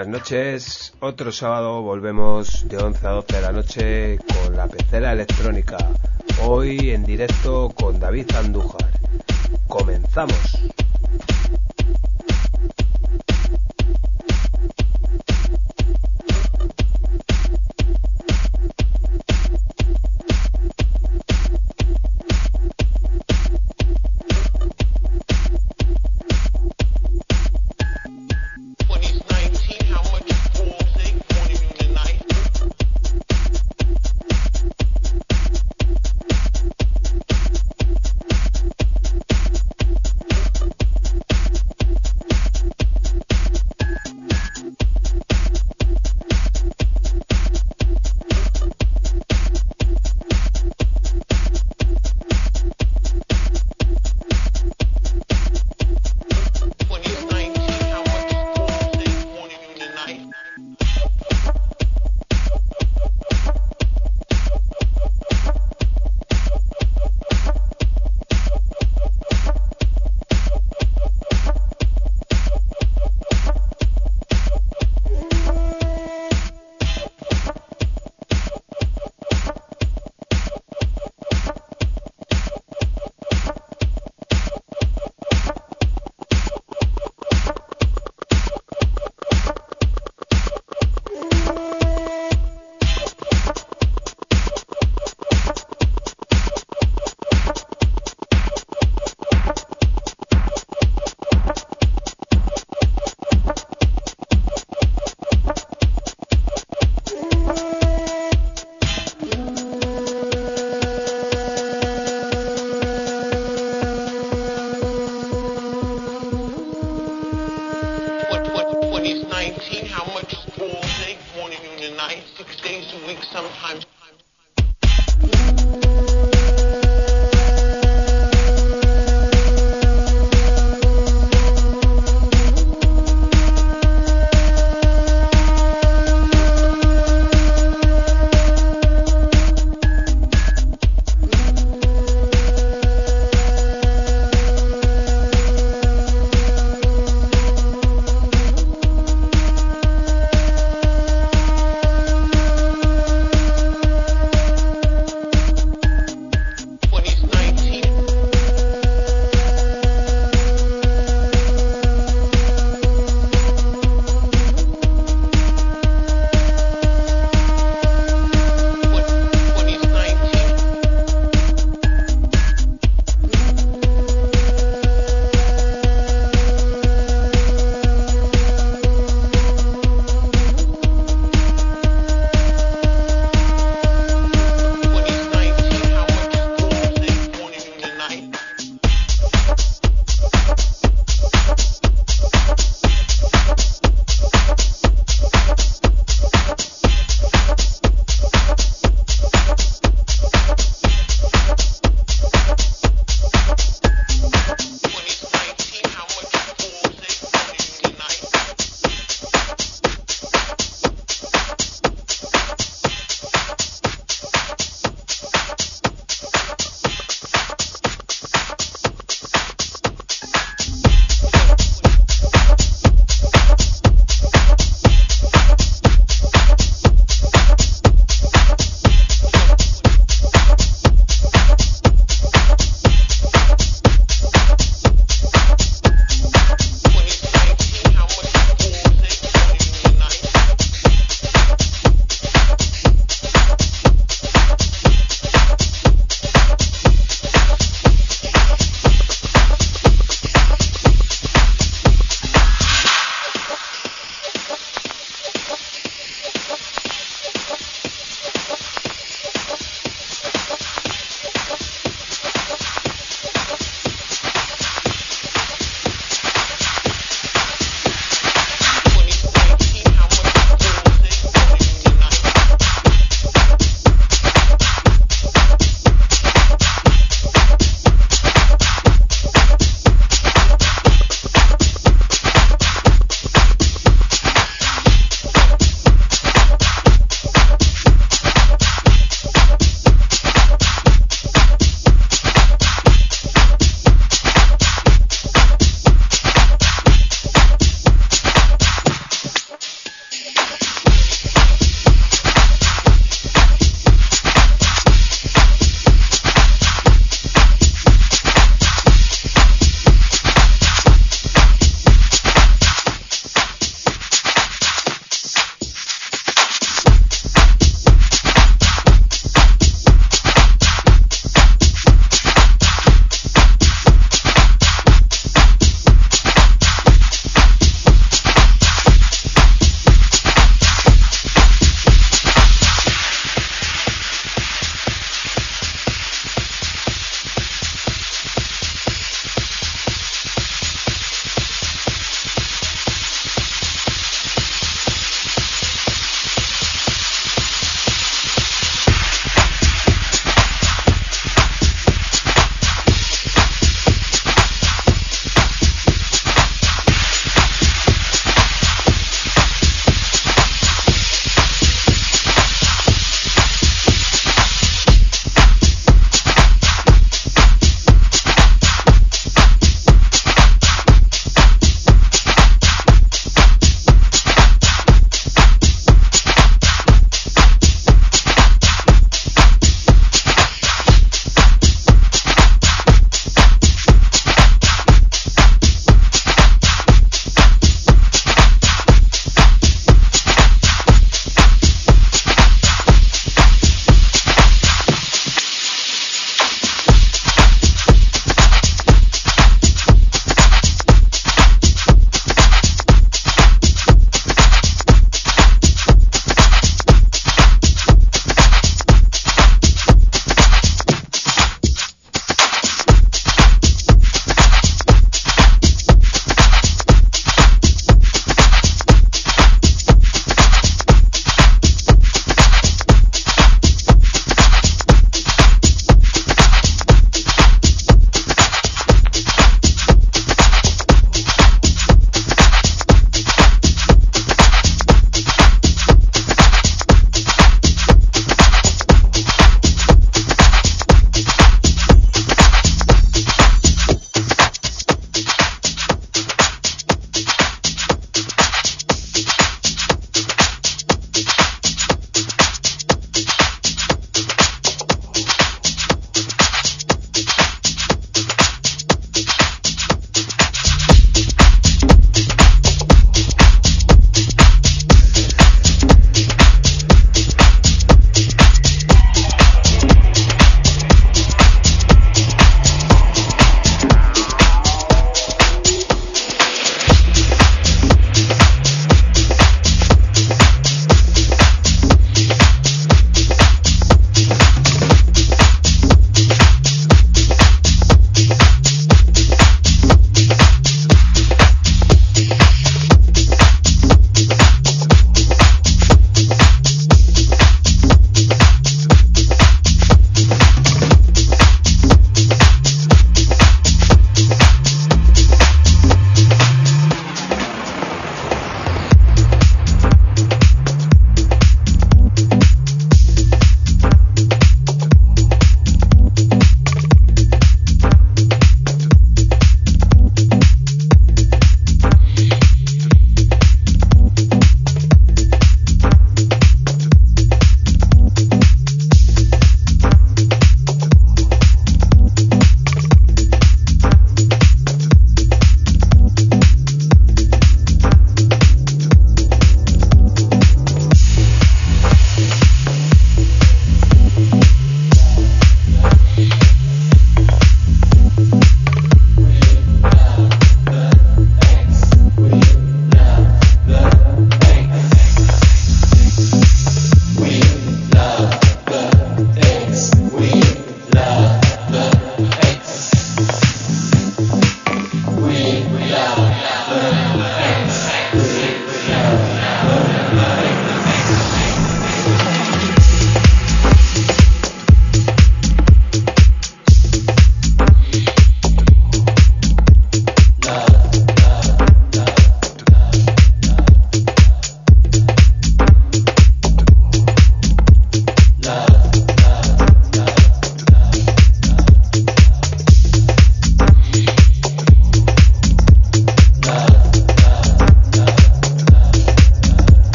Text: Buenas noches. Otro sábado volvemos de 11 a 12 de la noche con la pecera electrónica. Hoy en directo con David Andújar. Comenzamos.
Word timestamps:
Buenas 0.00 0.20
noches. 0.20 0.94
Otro 1.00 1.30
sábado 1.30 1.82
volvemos 1.82 2.66
de 2.66 2.78
11 2.78 3.06
a 3.06 3.10
12 3.10 3.36
de 3.36 3.42
la 3.42 3.52
noche 3.52 4.18
con 4.18 4.56
la 4.56 4.66
pecera 4.66 5.12
electrónica. 5.12 5.76
Hoy 6.42 6.92
en 6.92 7.04
directo 7.04 7.68
con 7.74 8.00
David 8.00 8.34
Andújar. 8.34 8.90
Comenzamos. 9.68 10.69